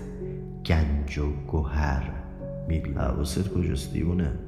گنج 0.66 1.18
و 1.18 1.32
گوهر 1.48 2.24
می‌بینم 2.68 2.98
حواست 2.98 3.50
کجاست 3.50 3.94
دیوونه؟ 3.94 4.40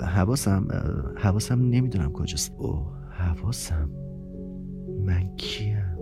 حواسم 0.00 0.68
حواسم 1.16 1.60
نمی‌دونم 1.60 2.12
کجاست. 2.12 2.54
او 2.58 2.86
حواسم. 3.10 3.90
من 5.04 5.36
کیم؟ 5.36 5.98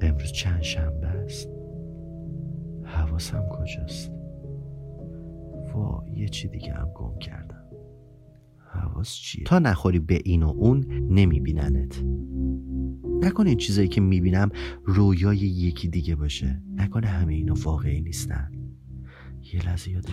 امروز 0.00 0.32
چند 0.32 0.62
شنبه 0.62 1.06
است؟ 1.06 1.48
حواسم 2.84 3.48
کجاست؟ 3.48 4.12
وا 5.74 6.04
یه 6.14 6.28
چی 6.28 6.48
دیگه 6.48 6.72
هم 6.72 6.88
گم 6.94 7.18
کردم. 7.18 7.57
حواس 8.98 9.14
چیه؟ 9.14 9.44
تا 9.44 9.58
نخوری 9.58 9.98
به 9.98 10.20
این 10.24 10.42
و 10.42 10.48
اون 10.48 10.86
نمیبیننت. 11.10 12.04
نکنه 13.22 13.48
این 13.48 13.58
چیزایی 13.58 13.88
که 13.88 14.00
می‌بینم 14.00 14.48
رویای 14.84 15.36
یکی 15.36 15.88
دیگه 15.88 16.14
باشه. 16.14 16.62
نکنه 16.76 17.06
همه 17.06 17.34
اینا 17.34 17.54
واقعی 17.62 18.00
نیستن. 18.00 18.52
یه 19.54 19.66
لحظه 19.66 19.90
یاد 19.90 20.10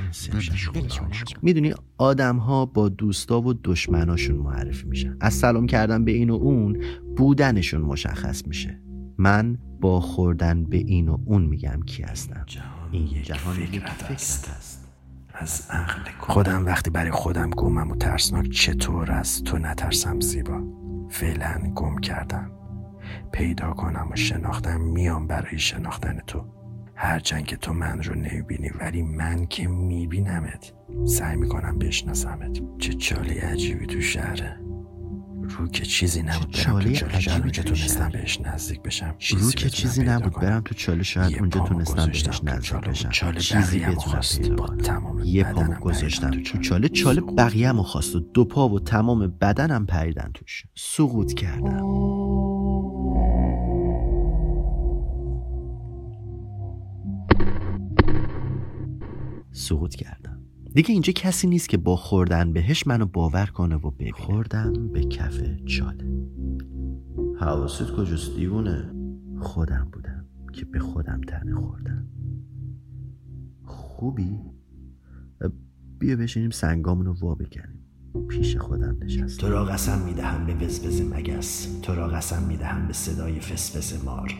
می‌دونی 1.41 1.73
آدم 1.97 2.37
ها 2.37 2.65
با 2.65 2.89
دوستا 2.89 3.41
و 3.41 3.53
دشمناشون 3.53 4.35
معرفی 4.35 4.87
میشن. 4.87 5.17
از 5.21 5.33
سلام 5.33 5.67
کردن 5.67 6.05
به 6.05 6.11
این 6.11 6.29
و 6.29 6.33
اون 6.33 6.83
بودنشون 7.17 7.81
مشخص 7.81 8.47
میشه. 8.47 8.81
من 9.17 9.57
با 9.81 10.01
خوردن 10.01 10.63
به 10.63 10.77
این 10.77 11.09
و 11.09 11.17
اون 11.25 11.45
میگم 11.45 11.79
کی 11.85 12.03
هستم. 12.03 12.45
این 12.91 13.23
جهان 13.23 13.61
یک 13.61 13.69
فکرت 13.69 13.91
فکرت 13.91 14.49
است. 14.49 14.84
از 15.37 15.67
عقل 15.69 16.01
خودم 16.19 16.65
وقتی 16.65 16.89
برای 16.89 17.11
خودم 17.11 17.49
گمم 17.49 17.91
و 17.91 17.95
ترسناک 17.95 18.49
چطور 18.49 19.11
از 19.11 19.43
تو 19.43 19.57
نترسم 19.57 20.19
زیبا. 20.19 20.63
فعلا 21.09 21.71
گم 21.75 21.97
کردم. 21.97 22.51
پیدا 23.31 23.73
کنم 23.73 24.07
و 24.11 24.15
شناختم 24.15 24.81
میام 24.81 25.27
برای 25.27 25.59
شناختن 25.59 26.19
تو. 26.27 26.45
هرچند 26.95 27.45
که 27.45 27.55
تو 27.55 27.73
من 27.73 28.03
رو 28.03 28.15
نمی‌بینی 28.15 28.69
ولی 28.69 29.01
من 29.01 29.45
که 29.45 29.67
میبینمت. 29.67 30.73
سعی 31.05 31.35
می‌کنم 31.35 31.79
بشناسمت. 31.79 32.77
چه 32.77 32.93
چالی 32.93 33.39
عجیبی 33.39 33.85
تو 33.85 34.01
شهره. 34.01 34.64
رو 35.49 35.67
که 35.67 35.85
چیزی 35.85 36.21
نبود 36.21 36.31
برم 36.31 36.51
تو 36.51 36.61
چاله 36.61 36.93
چاله 36.93 36.93
شاید 36.93 37.15
عجیبی 37.15 37.41
اونجا 37.41 37.63
تونستم. 37.63 38.09
بهش 38.09 38.41
نزدیک 38.41 38.81
بشم 38.81 39.05
رو 39.07 39.15
چیزی 39.17 39.53
که 39.53 39.69
چیزی 39.69 40.03
نبود. 40.03 40.33
برم 40.33 40.61
تو 40.65 40.75
چاله 40.75 41.03
شاید 41.03 41.39
اونجا 41.39 41.59
تونستم 41.59 42.05
بهش 42.05 42.43
نزدیک 42.43 42.73
بشم 42.73 43.09
چاله 43.09 43.39
چیزی. 43.39 43.79
پیدا 43.79 44.55
با. 44.57 44.67
تمام 44.67 45.21
یه 45.23 45.43
پامو 45.43 45.55
پریدم 45.55 45.79
گذاشتم 45.79 46.43
تو. 46.43 46.57
چاله 46.57 46.89
چاله 46.89 47.21
بقیه‌مو 47.21 47.83
خواست 47.83 48.15
و 48.15 48.19
دو 48.19 48.45
پا 48.45 48.69
و 48.69 48.79
تمام 48.79 49.27
بدنم 49.27 49.85
پریدن 49.85 50.31
توش 50.33 50.63
سقوط 50.75 51.33
کردم 51.33 51.81
سقوط 59.51 59.95
کردم 59.95 60.34
دیگه 60.75 60.91
اینجا 60.91 61.13
کسی 61.13 61.47
نیست 61.47 61.69
که 61.69 61.77
با 61.77 61.95
خوردن 61.95 62.53
بهش 62.53 62.87
منو 62.87 63.05
باور 63.05 63.45
کنه 63.45 63.75
و 63.75 63.91
ببینه. 63.91 64.11
خوردم 64.11 64.87
به 64.93 65.03
کف 65.03 65.65
چاله. 65.65 66.05
حواست 67.39 67.91
کجاست 67.91 68.35
دیوونه؟ 68.35 68.91
خودم 69.39 69.89
بودم 69.93 70.25
که 70.53 70.65
به 70.65 70.79
خودم 70.79 71.21
تنه 71.27 71.55
خوردم. 71.55 72.07
خوبی؟ 73.65 74.39
بیا 75.99 76.15
بشینیم 76.15 76.49
سنگامونو 76.49 77.13
وا 77.13 77.35
بکنیم. 77.35 77.79
پیش 78.27 78.57
خودم 78.57 78.97
نشستم. 79.01 79.47
تو 79.47 79.53
را 79.53 79.65
قسم 79.65 80.05
می‌دهم 80.05 80.45
به 80.45 80.65
وزوز 80.65 81.01
مگس. 81.01 81.79
تو 81.81 81.95
را 81.95 82.07
قسم 82.07 82.43
می‌دهم 82.43 82.87
به 82.87 82.93
صدای 82.93 83.39
فسفس 83.39 84.05
مار. 84.05 84.33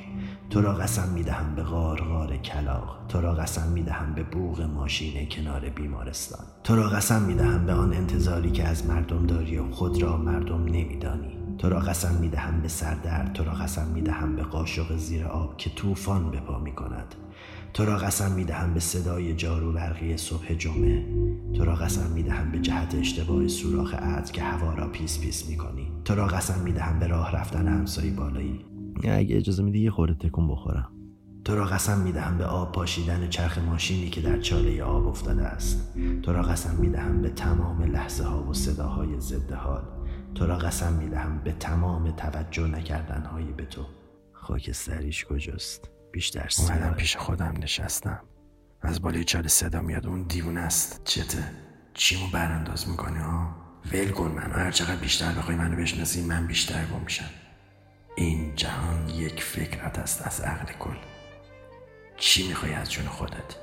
تو 0.50 0.62
را 0.62 0.74
قسم 0.74 1.10
می‌دهم 1.14 1.56
به 1.56 1.64
غار 1.64 2.38
کلاغ 2.38 3.08
تو 3.08 3.22
را 3.22 3.34
قسم 3.34 3.72
می‌دهم 3.72 4.14
به 4.14 4.24
بوق 4.24 4.62
ماشین 4.62 5.30
کنار 5.30 5.70
بیمارستان. 5.70 6.46
تو 6.64 6.76
را 6.76 6.90
قسم 6.90 7.22
می‌دهم 7.22 7.66
به 7.66 7.74
آن 7.74 7.94
انتظاری 7.94 8.52
که 8.52 8.64
از 8.68 8.86
مردم 8.86 9.26
داری 9.26 9.58
و 9.58 9.72
خود 9.72 10.02
را 10.02 10.18
مردم 10.18 10.64
نمیدانی. 10.64 11.38
تو 11.58 11.70
را 11.70 11.80
قسم 11.80 12.14
می‌دهم 12.22 12.62
به 12.62 12.68
سردرد 12.68 13.34
تو 13.34 13.44
را 13.44 13.52
قسم 13.52 13.88
می‌دهم 13.88 14.36
به 14.36 14.44
قاشق 14.44 14.98
زیر 14.98 15.26
آب 15.26 15.58
که 15.58 15.70
طوفان 15.70 16.32
به 16.32 16.40
پا 16.40 16.60
می‌کند. 16.60 17.16
تو 17.74 17.86
را 17.86 17.98
قسم 17.98 18.32
می‌دهم 18.32 18.74
به 18.74 18.80
صدای 18.80 19.36
جارو 19.36 19.74
برقی 19.74 20.18
صبح 20.18 20.54
جمعه. 20.54 21.06
تو 21.54 21.66
را 21.66 21.76
قسم 21.76 22.12
می‌دهم 22.12 22.52
به 22.52 22.60
جهت 22.60 22.96
اشتباه 22.96 23.48
سوراخ 23.48 23.94
عطر 23.94 24.32
که 24.32 24.42
هوا 24.42 24.74
را 24.74 24.88
پیس 24.88 25.20
پیس 25.20 25.50
می‌کنی. 25.50 25.92
تو 26.06 26.16
را 26.16 26.28
قسم 26.28 26.60
می‌دهم 26.64 27.00
به 27.00 27.08
راه 27.08 27.32
رفتن 27.36 27.68
همسایه 27.68 28.12
بالایی 28.12 28.66
اگه 29.04 29.38
اجازه 29.38 29.64
میدی 29.64 29.80
یه 29.80 29.92
خورده 29.92 30.14
تکون 30.14 30.48
بخورم. 30.48 30.92
تو 31.46 31.56
را 31.56 31.66
قسم 31.66 32.00
می‌دهم 32.00 32.38
به 32.38 32.46
آب 32.46 32.72
پاشیدن 32.72 33.30
چرخ 33.30 33.58
ماشینی 33.58 34.10
که 34.10 34.22
در 34.22 34.40
چاله 34.40 34.84
آب 34.84 35.08
افتاده 35.08 35.44
است. 35.44 35.94
تو 36.24 36.34
را 36.34 36.42
قسم 36.42 36.76
می‌دهم 36.76 37.22
به 37.22 37.30
تمام 37.30 37.84
لحظه 37.84 38.24
ها 38.24 38.44
و 38.44 38.54
صداهای 38.54 39.20
ضد 39.20 39.52
حال. 39.52 39.84
تو 40.36 40.46
را 40.46 40.58
قسم 40.58 40.94
می‌دهم 40.94 41.42
به 41.44 41.52
تمام 41.52 42.12
توجه 42.12 42.68
نکردن 42.68 43.26
های 43.26 43.44
به 43.44 43.66
تو. 43.66 43.86
خاکستریش 44.34 45.26
کجاست؟ 45.26 45.90
بیشتر 46.12 46.50
اومدم 46.60 46.94
پیش 46.94 47.18
خودم 47.18 47.54
نشستم. 47.62 48.20
از 48.82 49.02
بالای 49.02 49.24
چاله 49.24 49.48
صدا 49.48 49.82
میاد. 49.82 50.08
اون 50.08 50.24
دیوونه 50.24 50.60
است. 50.60 51.02
چته؟ 51.04 51.44
چیمو 51.94 52.28
برانداز 52.34 52.90
می‌کنی 52.90 53.18
ها 53.18 53.56
ول 53.94 54.10
کن 54.12 54.32
منو. 54.32 54.54
هر 54.54 54.72
چقدر 54.72 54.96
بیشتر 54.96 55.32
بخوای 55.32 55.56
منو 55.56 55.78
بشناسی 55.78 56.22
من 56.22 56.48
بیشتر 56.48 56.86
گم 56.86 57.04
میشم. 57.04 57.26
این 58.16 58.56
جهان 58.56 59.10
یک 59.10 59.44
فکرت 59.44 60.00
است 60.00 60.28
از 60.28 60.42
عقل 60.42 60.74
کل. 60.74 60.98
چی 62.18 62.48
می‌خوای 62.48 62.74
از 62.74 62.92
جون 62.92 63.06
خودت؟ 63.06 63.56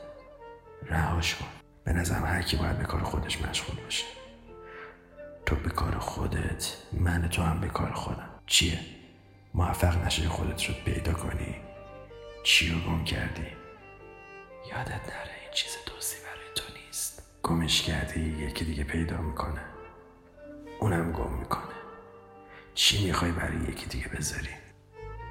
رهاش 0.82 1.34
کن 1.34 1.46
به 1.84 1.92
نظرم 1.92 2.24
هر 2.24 2.42
کی 2.42 2.56
باید 2.56 2.78
به 2.78 2.84
کار 2.84 3.02
خودش 3.02 3.42
مشغول 3.42 3.84
باشه. 3.84 4.04
تو 5.46 5.56
به 5.56 5.70
کار 5.70 5.98
خودت 5.98 6.76
من 6.92 7.28
تو 7.28 7.42
هم 7.42 7.60
به 7.60 7.68
کار 7.68 7.92
خودم. 7.92 8.40
چیه؟ 8.46 8.80
موفق 9.54 10.04
نشی 10.06 10.28
خودت 10.28 10.64
رو 10.64 10.74
پیدا 10.84 11.12
کنی؟ 11.12 11.56
چی 12.44 12.72
رو 12.72 12.80
گم 12.80 13.04
کردی؟ 13.04 13.46
یادت 14.70 14.88
نره 14.88 15.34
این 15.42 15.50
چیز 15.54 15.76
دوستی 15.86 16.16
برای 16.24 16.54
تو 16.54 16.64
نیست. 16.86 17.22
گمش 17.42 17.82
کردی 17.82 18.20
یکی 18.20 18.64
دیگه 18.64 18.84
پیدا 18.84 19.16
می‌کنه. 19.16 19.64
اونم 20.80 21.12
گم 21.12 21.32
می‌کنه. 21.32 21.81
چی 22.74 23.06
می‌خوای 23.06 23.32
برای 23.32 23.56
یکی 23.68 23.86
دیگه 23.86 24.08
بذاری؟ 24.08 24.48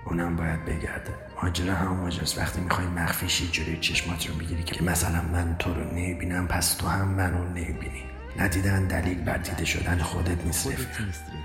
اونم 0.05 0.35
باید 0.35 0.65
بگرده. 0.65 1.13
ماجرا 1.43 1.75
هم 1.75 1.97
ماجراست. 1.97 2.37
وقتی 2.37 2.61
می‌خوای 2.61 2.87
مخفیشی 2.87 3.47
جلوی 3.47 3.77
چشمات 3.77 4.27
رو 4.27 4.35
می‌گیری 4.35 4.63
که 4.63 4.83
مثلا 4.83 5.21
من 5.21 5.55
تو 5.59 5.73
رو 5.73 5.83
نمی‌بینم 5.83 6.47
پس 6.47 6.73
تو 6.73 6.87
هم 6.87 7.07
منو 7.07 7.49
نمی‌بینی. 7.49 8.03
ندیدن 8.37 8.87
دلیل 8.87 9.21
بر 9.21 9.37
دیده 9.37 9.65
شدن 9.65 9.97
خودت 9.97 10.45
نیست 10.45 10.67
رفیق. 10.67 10.87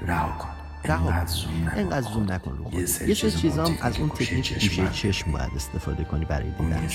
رها 0.07 0.39
کن. 0.39 0.49
انقدر 0.85 1.27
زوم 1.27 1.65
نکن. 1.69 1.79
انقدر 1.79 2.13
زوم. 2.13 2.33
نکن 2.33 2.51
رو 2.51 2.81
یه. 2.81 2.87
سری 2.87 3.15
سری 3.15 3.31
چیزا 3.31 3.65
از 3.81 3.99
اون 3.99 4.09
تکنیک 4.09 4.53
گوشه 4.53 4.89
چشم 4.89 5.33
باید 5.33 5.51
استفاده 5.57 6.05
کنی 6.05 6.25
برای 6.25 6.51
دیدن. 6.51 6.89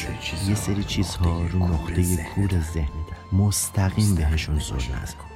یه 0.47 0.55
سری 0.55 0.83
چیزها 0.83 1.41
رو 1.47 1.67
نقطه. 1.67 2.25
کور 2.35 2.49
ذهنت 2.73 2.89
مستقیم 3.31 4.15
بهشون 4.15 4.59
زل 4.59 4.73
نگاش 4.73 5.31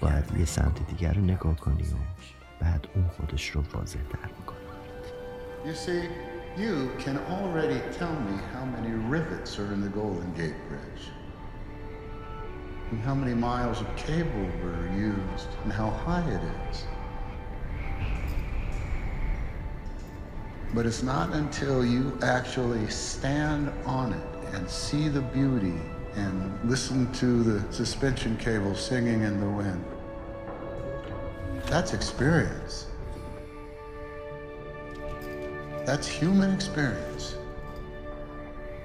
باید 0.00 0.24
یه 0.38 0.44
سمت 0.44 0.86
دیگر 0.86 1.12
رو 1.12 1.20
نگاه 1.20 1.56
کنی 1.56 1.82
و 1.82 1.96
بعد 2.60 2.86
اون 2.94 3.08
خودش 3.08 3.50
رو 3.50 3.62
واضح 3.74 3.98
تر 4.10 4.28
میکنه 4.38 4.58
You 5.64 5.74
see, 5.74 6.02
you 6.56 6.90
can 7.04 7.18
already 7.36 7.80
tell 7.98 8.16
me 8.28 8.36
how 8.54 8.64
many 8.64 8.92
rivets 9.16 9.58
are 9.58 9.70
in 9.74 9.80
the 9.82 9.92
Golden 10.00 10.32
Gate 10.40 10.60
Bridge. 10.70 11.04
And 12.90 12.98
how 13.08 13.14
many 13.14 13.34
miles 13.34 13.78
of 13.84 13.88
cable 14.06 14.48
were 14.64 14.86
used 15.12 15.50
and 15.62 15.70
how 15.80 15.90
high 16.06 16.26
it 16.36 16.44
is. 16.70 16.76
But 20.74 20.86
it's 20.86 21.02
not 21.02 21.28
until 21.42 21.84
you 21.84 22.18
actually 22.22 22.86
stand 22.88 23.64
on 23.84 24.14
it 24.20 24.28
and 24.54 24.68
see 24.68 25.08
the 25.08 25.24
beauty 25.38 25.78
and 26.17 26.35
listen 26.63 27.11
to 27.13 27.43
the 27.43 27.57
suspension 27.71 28.37
cable 28.37 28.75
singing 28.75 29.21
in 29.21 29.39
the 29.39 29.49
wind. 29.59 29.83
That's 31.67 31.93
experience. 31.93 32.87
That's 35.85 36.07
human 36.07 36.53
experience. 36.53 37.35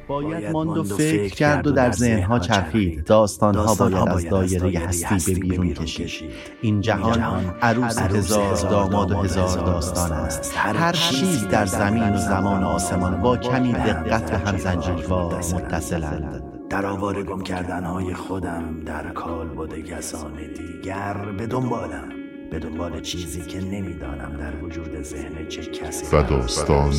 باید 0.09 0.53
ماند 0.53 0.77
و 0.77 0.85
فکر 0.85 1.35
کرد 1.35 1.67
و 1.67 1.71
در 1.71 1.93
ذهنها 1.93 2.39
چرخید. 2.39 3.05
داستانها 3.05 3.75
باید 3.75 4.09
از 4.09 4.29
دایره 4.29 4.81
هستی 4.81 5.35
به 5.35 5.41
بیرون 5.41 5.75
کشید. 5.75 6.31
این 6.63 6.81
جهان 6.81 7.21
عروس 7.63 7.99
هزار 7.99 8.57
داماد 8.57 9.11
و 9.11 9.15
هزار 9.17 9.67
داستان 9.67 10.13
است. 10.13 10.53
هر 10.57 10.93
چیز 10.93 11.49
در 11.49 11.67
زمین 11.67 12.15
و 12.15 12.19
زمان 12.19 12.63
و 12.63 12.67
آسمان 12.67 13.23
با 13.23 13.37
کمی 13.37 13.73
دقت 13.73 14.31
به 14.31 14.39
هم 14.39 14.59
زنجیروار 14.59 15.35
متصلند. 15.35 16.50
در 16.71 16.87
آوار 16.87 17.23
گم 17.23 17.43
کردن 17.43 17.85
های 17.85 18.15
خودم 18.15 18.81
در 18.87 19.09
کال 19.09 19.49
بوده 19.49 19.83
کسان 19.83 20.33
دیگر. 20.57 21.15
به 21.39 21.47
دنبالم 21.47 22.09
به 22.51 22.59
دنبال 22.59 23.01
چیزی 23.01 23.41
که 23.41 23.61
نمی‌دانم 23.61 24.37
در 24.37 24.65
وجود 24.65 25.03
ذهن 25.03 25.47
چه 25.49 25.63
کسی 25.63 26.17
و 26.17 26.23
داستان 26.23 26.93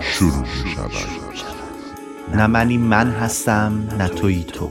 شروع 0.00 0.40
می 0.40 0.70
شود 0.74 0.90
نه 2.34 2.46
منی 2.46 2.78
من 2.78 3.10
هستم 3.10 3.88
نه 3.98 4.08
توی 4.08 4.44
تو. 4.44 4.70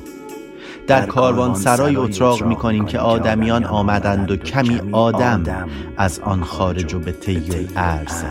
در 0.88 1.05
کاروان 1.05 1.55
سرای 1.55 1.95
اتراق 1.95 2.43
می 2.43 2.55
کنیم 2.55 2.86
که 2.86 2.99
آدمیان 2.99 3.63
آمدند 3.63 4.31
و 4.31 4.36
کمی 4.36 4.81
آدم 4.91 5.67
از 5.97 6.19
آن 6.19 6.43
خارج 6.43 6.93
و 6.93 6.99
به 6.99 7.12
طی 7.12 7.69
ارز 7.75 8.23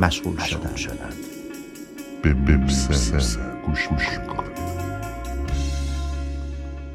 مشغول 0.00 0.38
شدند. 0.38 1.14
به 2.22 2.32
گوش 3.66 3.90
می‌کنم 3.90 4.41